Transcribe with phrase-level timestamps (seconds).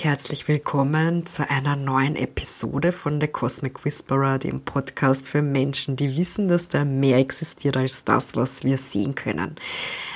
[0.00, 6.16] Herzlich willkommen zu einer neuen Episode von The Cosmic Whisperer, dem Podcast für Menschen, die
[6.16, 9.56] wissen, dass da mehr existiert als das, was wir sehen können.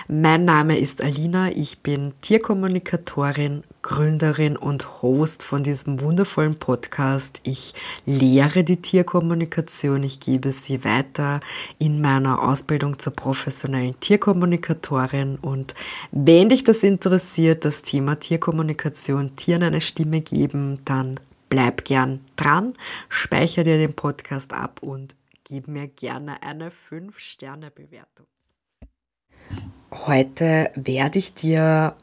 [0.09, 7.41] Mein Name ist Alina, ich bin Tierkommunikatorin, Gründerin und Host von diesem wundervollen Podcast.
[7.45, 7.73] Ich
[8.05, 11.39] lehre die Tierkommunikation, ich gebe sie weiter
[11.79, 15.77] in meiner Ausbildung zur professionellen Tierkommunikatorin und
[16.11, 22.75] wenn dich das interessiert, das Thema Tierkommunikation, Tieren eine Stimme geben, dann bleib gern dran,
[23.09, 28.27] speicher dir den Podcast ab und gib mir gerne eine 5-Sterne-Bewertung.
[30.07, 31.95] Heute werde ich dir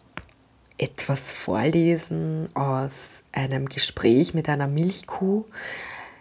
[0.78, 5.44] etwas vorlesen aus einem Gespräch mit einer Milchkuh.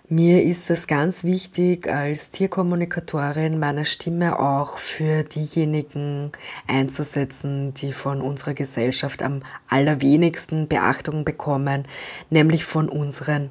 [0.09, 6.33] Mir ist es ganz wichtig, als Tierkommunikatorin meine Stimme auch für diejenigen
[6.67, 11.87] einzusetzen, die von unserer Gesellschaft am allerwenigsten Beachtung bekommen,
[12.29, 13.51] nämlich von unseren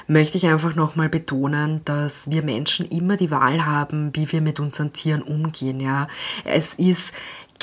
[0.07, 4.59] möchte ich einfach nochmal betonen, dass wir Menschen immer die Wahl haben, wie wir mit
[4.59, 5.79] unseren Tieren umgehen.
[5.79, 6.07] Ja,
[6.43, 7.13] es ist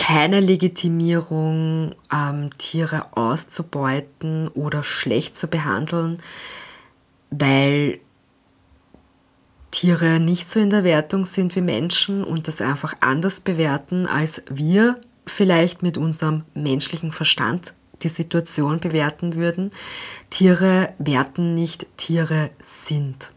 [0.00, 6.22] keine Legitimierung, ähm, Tiere auszubeuten oder schlecht zu behandeln,
[7.30, 8.00] weil
[9.70, 14.42] Tiere nicht so in der Wertung sind wie Menschen und das einfach anders bewerten, als
[14.48, 14.94] wir
[15.26, 19.70] vielleicht mit unserem menschlichen Verstand die Situation bewerten würden.
[20.30, 23.32] Tiere werten nicht, Tiere sind.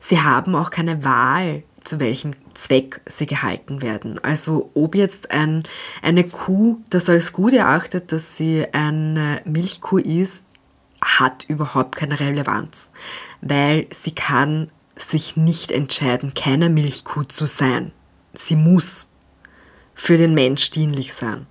[0.00, 4.18] Sie haben auch keine Wahl, zu welchem Zweck sie gehalten werden.
[4.22, 5.62] Also ob jetzt ein,
[6.02, 10.44] eine Kuh das als gut erachtet, dass sie eine Milchkuh ist,
[11.02, 12.90] hat überhaupt keine Relevanz,
[13.42, 17.92] weil sie kann sich nicht entscheiden, keine Milchkuh zu sein.
[18.32, 19.08] Sie muss
[19.94, 21.46] für den Mensch dienlich sein.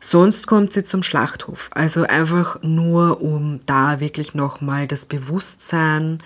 [0.00, 1.70] Sonst kommt sie zum Schlachthof.
[1.72, 6.22] Also einfach nur, um da wirklich nochmal das Bewusstsein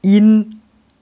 [0.00, 0.55] in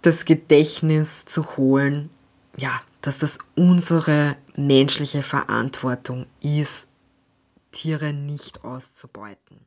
[0.06, 2.10] das Gedächtnis zu holen,
[2.56, 6.86] ja, dass das unsere menschliche Verantwortung ist,
[7.72, 9.58] Tiere nicht auszubeuten.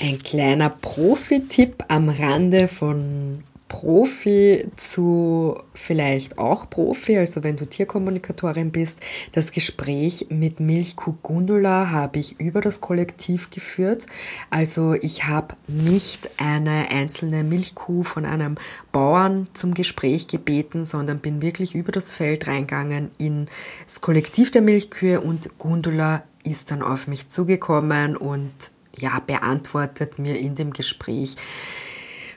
[0.00, 3.44] Ein kleiner Profi-Tipp am Rande von
[3.74, 9.00] Profi zu vielleicht auch Profi, also wenn du Tierkommunikatorin bist.
[9.32, 14.06] Das Gespräch mit Milchkuh Gundula habe ich über das Kollektiv geführt.
[14.48, 18.54] Also ich habe nicht eine einzelne Milchkuh von einem
[18.92, 23.48] Bauern zum Gespräch gebeten, sondern bin wirklich über das Feld reingegangen in
[23.86, 28.52] das Kollektiv der Milchkühe und Gundula ist dann auf mich zugekommen und
[28.96, 31.34] ja, beantwortet mir in dem Gespräch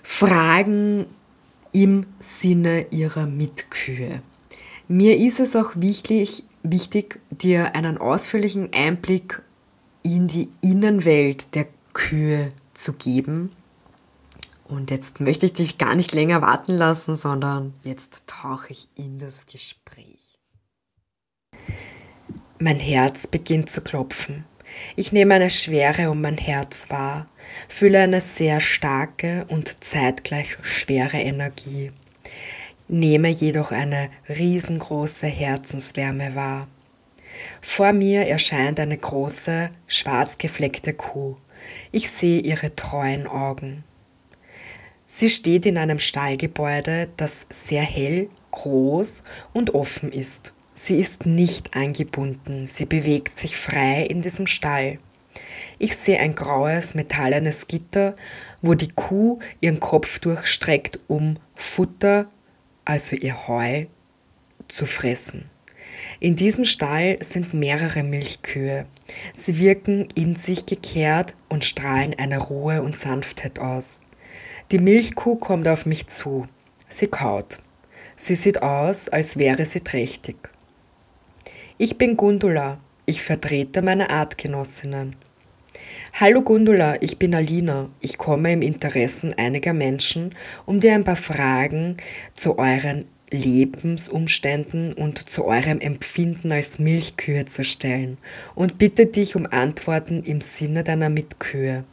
[0.01, 1.05] Fragen,
[1.77, 4.23] im Sinne ihrer Mitkühe.
[4.87, 9.43] Mir ist es auch wichtig, wichtig, dir einen ausführlichen Einblick
[10.01, 13.51] in die Innenwelt der Kühe zu geben.
[14.67, 19.19] Und jetzt möchte ich dich gar nicht länger warten lassen, sondern jetzt tauche ich in
[19.19, 20.39] das Gespräch.
[22.57, 24.45] Mein Herz beginnt zu klopfen.
[24.95, 27.27] Ich nehme eine Schwere um mein Herz wahr,
[27.67, 31.91] fühle eine sehr starke und zeitgleich schwere Energie,
[32.87, 36.67] nehme jedoch eine riesengroße Herzenswärme wahr.
[37.61, 41.37] Vor mir erscheint eine große, schwarz gefleckte Kuh.
[41.91, 43.83] Ich sehe ihre treuen Augen.
[45.05, 49.23] Sie steht in einem Stallgebäude, das sehr hell, groß
[49.53, 50.53] und offen ist.
[50.79, 54.99] Sie ist nicht eingebunden, sie bewegt sich frei in diesem Stall.
[55.79, 58.15] Ich sehe ein graues, metallenes Gitter,
[58.61, 62.29] wo die Kuh ihren Kopf durchstreckt, um Futter,
[62.85, 63.87] also ihr Heu,
[64.67, 65.49] zu fressen.
[66.19, 68.85] In diesem Stall sind mehrere Milchkühe.
[69.35, 74.01] Sie wirken in sich gekehrt und strahlen eine Ruhe und Sanftheit aus.
[74.69, 76.47] Die Milchkuh kommt auf mich zu.
[76.87, 77.57] Sie kaut.
[78.15, 80.37] Sie sieht aus, als wäre sie trächtig.
[81.79, 85.15] Ich bin Gundula, Ich vertrete meine Artgenossinnen.
[86.19, 87.91] Hallo Gundula, ich bin Alina.
[88.01, 90.33] Ich komme im Interessen einiger Menschen,
[90.65, 91.97] um dir ein paar Fragen
[92.33, 98.17] zu euren Lebensumständen und zu eurem Empfinden als Milchkühe zu stellen
[98.55, 101.83] und bitte dich um Antworten im Sinne deiner Mitkühe.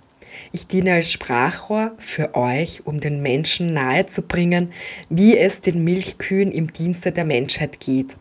[0.50, 4.72] Ich diene als Sprachrohr für euch, um den Menschen nahezubringen,
[5.10, 8.16] wie es den Milchkühen im Dienste der Menschheit geht.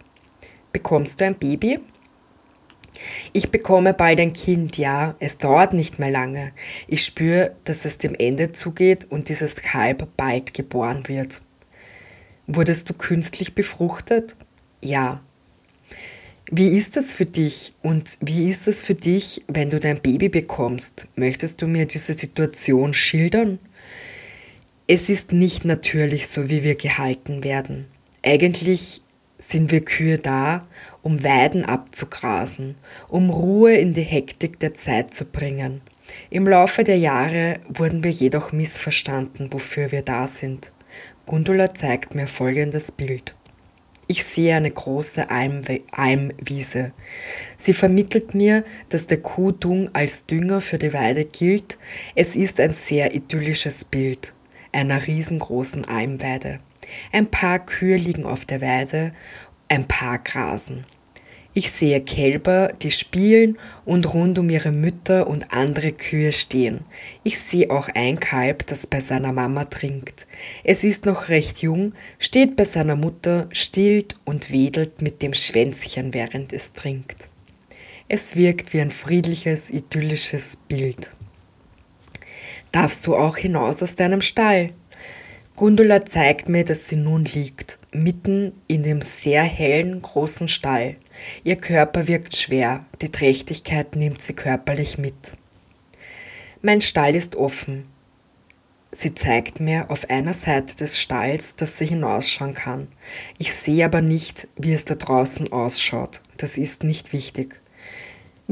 [0.74, 1.80] Bekommst du ein Baby?
[3.32, 6.52] Ich bekomme bald ein Kind, ja, es dauert nicht mehr lange.
[6.88, 11.42] Ich spüre, dass es dem Ende zugeht und dieses Kalb bald geboren wird.
[12.48, 14.36] Wurdest du künstlich befruchtet?
[14.82, 15.22] Ja.
[16.52, 20.30] Wie ist das für dich und wie ist es für dich, wenn du dein Baby
[20.30, 21.08] bekommst?
[21.16, 23.60] Möchtest du mir diese Situation schildern?
[24.86, 27.86] Es ist nicht natürlich so, wie wir gehalten werden.
[28.22, 29.02] Eigentlich
[29.38, 30.66] sind wir Kühe da,
[31.02, 32.76] um Weiden abzugrasen,
[33.10, 35.82] um Ruhe in die Hektik der Zeit zu bringen.
[36.30, 40.72] Im Laufe der Jahre wurden wir jedoch missverstanden, wofür wir da sind.
[41.26, 43.36] Gundula zeigt mir folgendes Bild.
[44.08, 46.92] Ich sehe eine große Eimwiese.
[47.58, 51.78] Sie vermittelt mir, dass der Kuhdung als Dünger für die Weide gilt.
[52.14, 54.34] Es ist ein sehr idyllisches Bild
[54.74, 56.60] einer riesengroßen Eimweide.
[57.12, 59.14] Ein paar Kühe liegen auf der Weide,
[59.68, 60.86] ein paar grasen.
[61.56, 66.82] Ich sehe Kälber, die spielen und rund um ihre Mütter und andere Kühe stehen.
[67.22, 70.26] Ich sehe auch ein Kalb, das bei seiner Mama trinkt.
[70.64, 76.16] Es ist noch recht jung, steht bei seiner Mutter, stillt und wedelt mit dem Schwänzchen,
[76.16, 77.30] während es trinkt.
[78.08, 81.12] Es wirkt wie ein friedliches, idyllisches Bild.
[82.72, 84.72] Darfst du auch hinaus aus deinem Stall?
[85.56, 90.96] Gundula zeigt mir, dass sie nun liegt, mitten in dem sehr hellen, großen Stall.
[91.44, 95.34] Ihr Körper wirkt schwer, die Trächtigkeit nimmt sie körperlich mit.
[96.64, 97.86] Mein Stall ist offen.
[98.92, 102.88] Sie zeigt mir auf einer Seite des Stalls, dass sie hinausschauen kann.
[103.38, 106.22] Ich sehe aber nicht, wie es da draußen ausschaut.
[106.38, 107.62] Das ist nicht wichtig.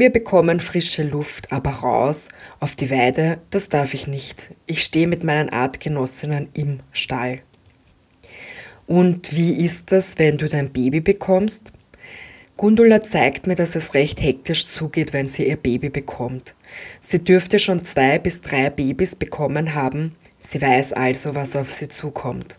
[0.01, 4.49] Wir bekommen frische Luft, aber raus auf die Weide, das darf ich nicht.
[4.65, 7.41] Ich stehe mit meinen Artgenossinnen im Stall.
[8.87, 11.71] Und wie ist das, wenn du dein Baby bekommst?
[12.57, 16.55] Gundula zeigt mir, dass es recht hektisch zugeht, wenn sie ihr Baby bekommt.
[16.99, 20.15] Sie dürfte schon zwei bis drei Babys bekommen haben.
[20.39, 22.57] Sie weiß also, was auf sie zukommt.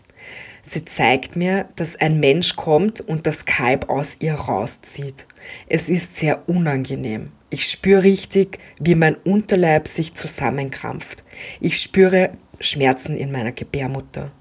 [0.65, 5.27] Sie zeigt mir, dass ein Mensch kommt und das Kalb aus ihr rauszieht.
[5.67, 7.33] Es ist sehr unangenehm.
[7.49, 11.25] Ich spüre richtig, wie mein Unterleib sich zusammenkrampft.
[11.59, 12.31] Ich spüre
[12.61, 14.31] Schmerzen in meiner Gebärmutter.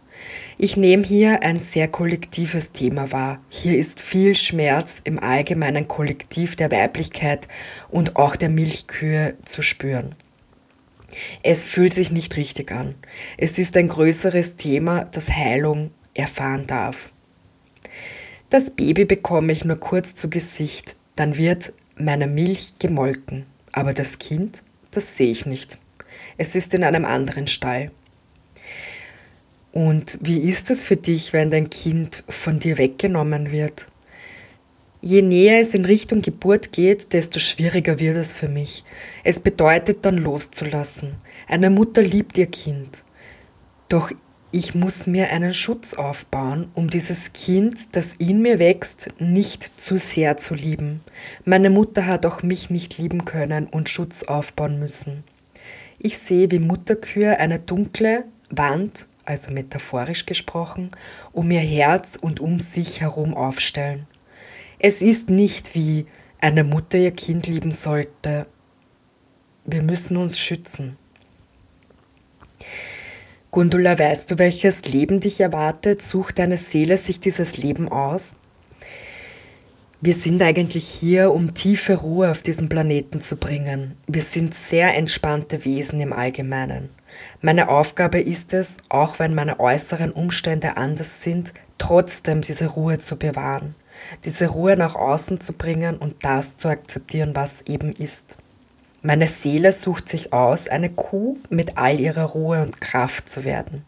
[0.59, 3.43] Ich nehme hier ein sehr kollektives Thema wahr.
[3.49, 7.49] Hier ist viel Schmerz im allgemeinen Kollektiv der Weiblichkeit
[7.91, 10.15] und auch der Milchkühe zu spüren.
[11.43, 12.95] Es fühlt sich nicht richtig an.
[13.37, 17.13] Es ist ein größeres Thema, das Heilung erfahren darf.
[18.51, 24.19] Das Baby bekomme ich nur kurz zu Gesicht, dann wird meine Milch gemolken, aber das
[24.19, 25.79] Kind, das sehe ich nicht.
[26.37, 27.91] Es ist in einem anderen Stall.
[29.73, 33.87] Und wie ist es für dich, wenn dein Kind von dir weggenommen wird?
[35.01, 38.85] Je näher es in Richtung Geburt geht, desto schwieriger wird es für mich.
[39.25, 41.15] Es bedeutet dann loszulassen.
[41.49, 43.03] Eine Mutter liebt ihr Kind.
[43.89, 44.13] Doch
[44.55, 49.97] ich muss mir einen Schutz aufbauen, um dieses Kind, das in mir wächst, nicht zu
[49.97, 51.01] sehr zu lieben.
[51.47, 55.25] Meine Mutter hat auch mich nicht lieben können und Schutz aufbauen müssen.
[55.99, 60.91] Ich sehe, wie Mutterkühe eine dunkle Wand, also metaphorisch gesprochen,
[61.33, 64.07] um ihr Herz und um sich herum aufstellen.
[64.79, 66.05] Es ist nicht wie
[66.41, 68.47] eine Mutter ihr Kind lieben sollte.
[69.65, 70.99] Wir müssen uns schützen.
[73.55, 76.01] Gundula, weißt du, welches Leben dich erwartet?
[76.01, 78.35] Sucht deine Seele sich dieses Leben aus?
[80.01, 83.95] Wir sind eigentlich hier, um tiefe Ruhe auf diesem Planeten zu bringen.
[84.07, 86.89] Wir sind sehr entspannte Wesen im Allgemeinen.
[87.43, 93.17] Meine Aufgabe ist es, auch wenn meine äußeren Umstände anders sind, trotzdem diese Ruhe zu
[93.17, 93.75] bewahren,
[94.25, 98.39] diese Ruhe nach außen zu bringen und das zu akzeptieren, was eben ist.
[99.03, 103.85] Meine Seele sucht sich aus, eine Kuh mit all ihrer Ruhe und Kraft zu werden.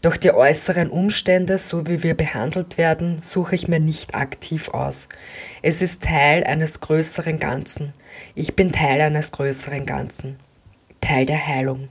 [0.00, 5.08] Doch die äußeren Umstände, so wie wir behandelt werden, suche ich mir nicht aktiv aus.
[5.60, 7.92] Es ist Teil eines größeren Ganzen.
[8.36, 10.36] Ich bin Teil eines größeren Ganzen.
[11.00, 11.88] Teil der Heilung.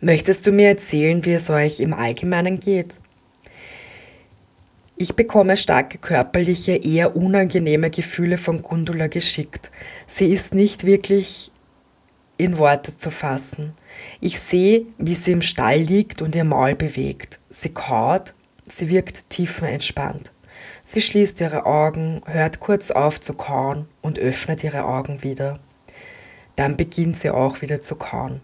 [0.00, 3.00] Möchtest du mir erzählen, wie es euch im Allgemeinen geht?
[5.00, 9.70] Ich bekomme starke körperliche, eher unangenehme Gefühle von Gundula geschickt.
[10.08, 11.52] Sie ist nicht wirklich
[12.36, 13.74] in Worte zu fassen.
[14.20, 17.38] Ich sehe, wie sie im Stall liegt und ihr Maul bewegt.
[17.48, 18.34] Sie kaut,
[18.66, 20.32] sie wirkt tiefenentspannt.
[20.84, 25.52] Sie schließt ihre Augen, hört kurz auf zu kauen und öffnet ihre Augen wieder.
[26.56, 28.40] Dann beginnt sie auch wieder zu kauen.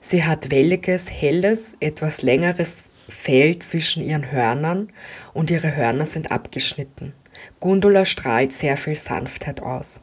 [0.00, 4.92] Sie hat welliges, helles, etwas längeres Fell zwischen ihren Hörnern
[5.34, 7.12] und ihre Hörner sind abgeschnitten.
[7.60, 10.00] Gundula strahlt sehr viel Sanftheit aus.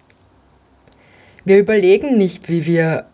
[1.46, 3.10] Wir überlegen nicht, wie wir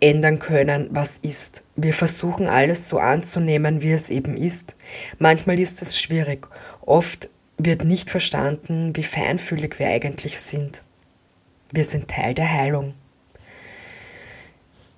[0.00, 1.64] ändern können, was ist.
[1.74, 4.76] Wir versuchen alles so anzunehmen, wie es eben ist.
[5.18, 6.48] Manchmal ist es schwierig.
[6.82, 10.84] Oft wird nicht verstanden, wie feinfühlig wir eigentlich sind.
[11.72, 12.94] Wir sind Teil der Heilung.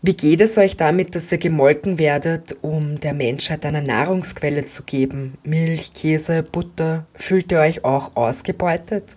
[0.00, 4.84] Wie geht es euch damit, dass ihr gemolken werdet, um der Menschheit eine Nahrungsquelle zu
[4.84, 5.36] geben?
[5.42, 9.16] Milch, Käse, Butter, fühlt ihr euch auch ausgebeutet?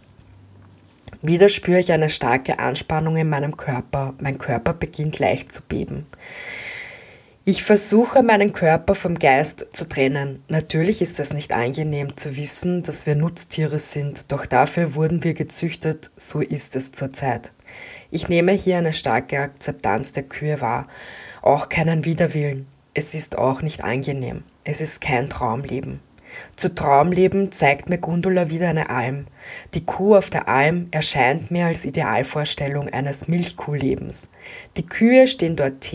[1.21, 4.15] Wieder spüre ich eine starke Anspannung in meinem Körper.
[4.19, 6.07] Mein Körper beginnt leicht zu beben.
[7.45, 10.43] Ich versuche meinen Körper vom Geist zu trennen.
[10.47, 15.35] Natürlich ist es nicht angenehm zu wissen, dass wir Nutztiere sind, doch dafür wurden wir
[15.35, 17.51] gezüchtet, so ist es zurzeit.
[18.09, 20.87] Ich nehme hier eine starke Akzeptanz der Kühe wahr,
[21.41, 22.67] auch keinen Widerwillen.
[22.93, 24.43] Es ist auch nicht angenehm.
[24.65, 26.01] Es ist kein Traumleben.
[26.55, 29.27] Zu Traumleben zeigt mir Gundula wieder eine Alm.
[29.73, 34.29] Die Kuh auf der Alm erscheint mir als Idealvorstellung eines Milchkuhlebens.
[34.77, 35.85] Die Kühe stehen dort,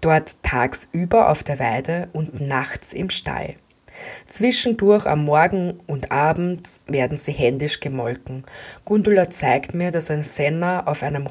[0.00, 3.54] dort tagsüber auf der Weide und nachts im Stall.
[4.26, 8.42] Zwischendurch am Morgen und abends werden sie händisch gemolken.
[8.84, 11.28] Gundula zeigt mir, dass ein Senner auf einem,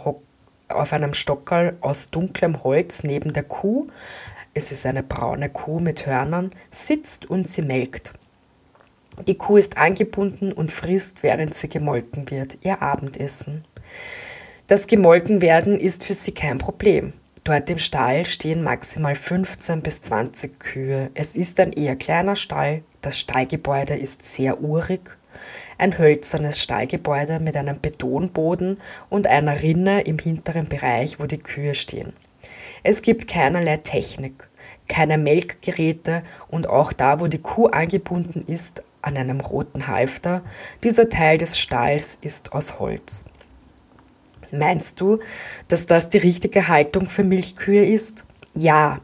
[0.67, 3.87] auf einem Stockerl aus dunklem Holz neben der Kuh,
[4.53, 8.13] es ist eine braune Kuh mit Hörnern, sitzt und sie melkt.
[9.27, 13.63] Die Kuh ist angebunden und frisst, während sie gemolken wird, ihr Abendessen.
[14.67, 17.13] Das Gemolkenwerden ist für sie kein Problem.
[17.43, 21.11] Dort im Stall stehen maximal 15 bis 20 Kühe.
[21.13, 22.83] Es ist ein eher kleiner Stall.
[23.01, 25.17] Das Stallgebäude ist sehr urig.
[25.77, 31.75] Ein hölzernes Stallgebäude mit einem Betonboden und einer Rinne im hinteren Bereich, wo die Kühe
[31.75, 32.13] stehen.
[32.81, 34.47] Es gibt keinerlei Technik,
[34.87, 40.43] keine Melkgeräte und auch da, wo die Kuh angebunden ist, an einem roten Halfter.
[40.83, 43.25] Dieser Teil des Stalls ist aus Holz.
[44.53, 45.19] Meinst du,
[45.67, 48.23] dass das die richtige Haltung für Milchkühe ist?
[48.53, 48.99] Ja,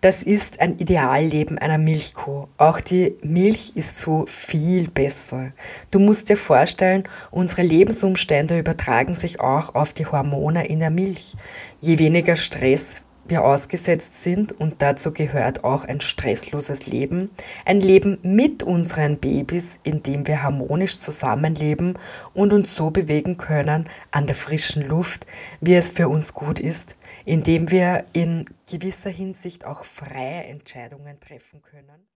[0.00, 2.48] das ist ein Idealleben einer Milchkuh.
[2.56, 5.52] Auch die Milch ist so viel besser.
[5.92, 11.36] Du musst dir vorstellen, unsere Lebensumstände übertragen sich auch auf die Hormone in der Milch.
[11.80, 17.30] Je weniger Stress wir ausgesetzt sind und dazu gehört auch ein stressloses Leben,
[17.64, 21.98] ein Leben mit unseren Babys, in dem wir harmonisch zusammenleben
[22.34, 25.26] und uns so bewegen können an der frischen Luft,
[25.60, 31.62] wie es für uns gut ist, indem wir in gewisser Hinsicht auch freie Entscheidungen treffen
[31.62, 32.09] können.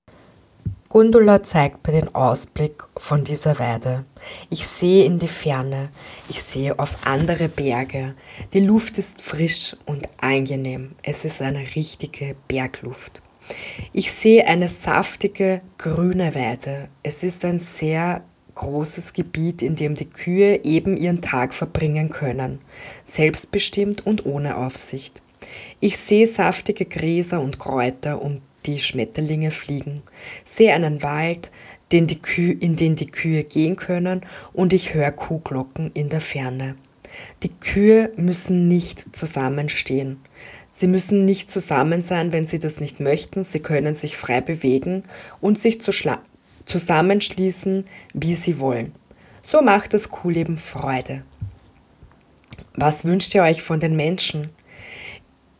[0.94, 4.04] Gundula zeigt mir den Ausblick von dieser Weide.
[4.48, 5.88] Ich sehe in die Ferne,
[6.28, 8.14] ich sehe auf andere Berge.
[8.52, 10.92] Die Luft ist frisch und angenehm.
[11.02, 13.22] Es ist eine richtige Bergluft.
[13.92, 16.90] Ich sehe eine saftige grüne Weide.
[17.02, 18.22] Es ist ein sehr
[18.54, 22.60] großes Gebiet, in dem die Kühe eben ihren Tag verbringen können,
[23.04, 25.24] selbstbestimmt und ohne Aufsicht.
[25.80, 30.02] Ich sehe saftige Gräser und Kräuter und die Schmetterlinge fliegen,
[30.44, 31.50] sehe einen Wald,
[31.92, 36.74] den Kühe, in den die Kühe gehen können und ich höre Kuhglocken in der Ferne.
[37.42, 40.18] Die Kühe müssen nicht zusammenstehen.
[40.72, 43.44] Sie müssen nicht zusammen sein, wenn sie das nicht möchten.
[43.44, 45.02] Sie können sich frei bewegen
[45.40, 45.78] und sich
[46.64, 48.92] zusammenschließen, wie sie wollen.
[49.40, 51.22] So macht das Kuhleben Freude.
[52.74, 54.50] Was wünscht ihr euch von den Menschen?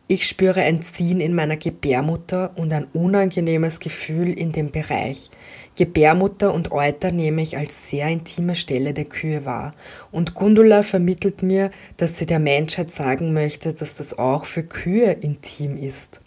[0.07, 5.31] Ich spüre ein Ziehen in meiner Gebärmutter und ein unangenehmes Gefühl in dem Bereich.
[5.75, 9.71] Gebärmutter und Euter nehme ich als sehr intime Stelle der Kühe wahr.
[10.11, 15.11] Und Gundula vermittelt mir, dass sie der Menschheit sagen möchte, dass das auch für Kühe
[15.11, 16.21] intim ist.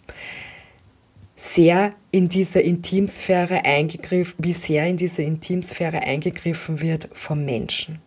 [1.37, 8.01] Sehr in diese Intimsphäre eingegriffen, wie sehr in diese Intimsphäre eingegriffen wird vom Menschen.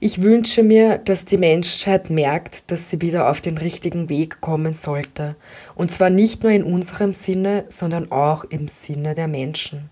[0.00, 4.72] Ich wünsche mir, dass die Menschheit merkt, dass sie wieder auf den richtigen Weg kommen
[4.72, 5.36] sollte.
[5.74, 9.90] Und zwar nicht nur in unserem Sinne, sondern auch im Sinne der Menschen.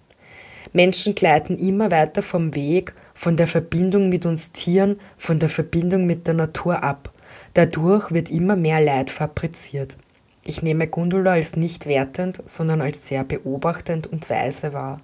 [0.73, 6.07] Menschen gleiten immer weiter vom Weg, von der Verbindung mit uns Tieren, von der Verbindung
[6.07, 7.13] mit der Natur ab.
[7.55, 9.97] Dadurch wird immer mehr Leid fabriziert.
[10.45, 14.99] Ich nehme Gundula als nicht wertend, sondern als sehr beobachtend und weise wahr.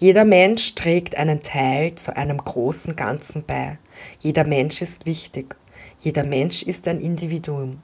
[0.00, 3.78] Jeder Mensch trägt einen Teil zu einem großen Ganzen bei.
[4.18, 5.54] Jeder Mensch ist wichtig.
[5.98, 7.82] Jeder Mensch ist ein Individuum.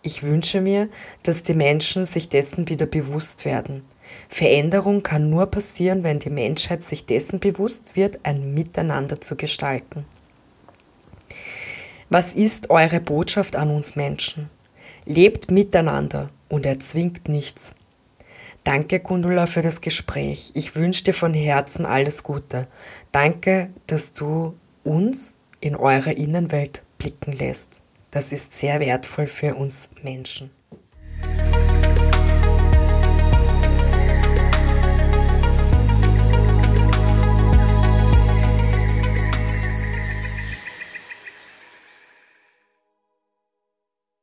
[0.00, 0.88] Ich wünsche mir,
[1.22, 3.84] dass die Menschen sich dessen wieder bewusst werden.
[4.30, 10.06] Veränderung kann nur passieren, wenn die Menschheit sich dessen bewusst wird, ein Miteinander zu gestalten.
[12.08, 14.48] Was ist eure Botschaft an uns Menschen?
[15.04, 17.74] Lebt miteinander und erzwingt nichts.
[18.64, 20.50] Danke, Gundula, für das Gespräch.
[20.54, 22.66] Ich wünsche dir von Herzen alles Gute.
[23.10, 27.82] Danke, dass du uns in eure Innenwelt blicken lässt.
[28.10, 30.50] Das ist sehr wertvoll für uns Menschen.